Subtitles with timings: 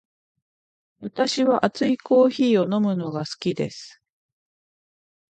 [1.01, 4.01] 私は熱いコーヒーを飲むのが好きです。